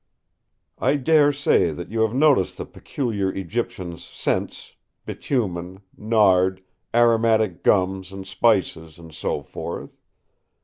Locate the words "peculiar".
2.65-3.31